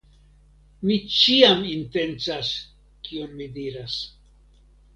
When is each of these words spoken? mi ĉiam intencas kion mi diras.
mi 0.87 0.95
ĉiam 1.17 1.61
intencas 1.73 2.51
kion 3.09 3.39
mi 3.43 3.51
diras. 3.61 4.03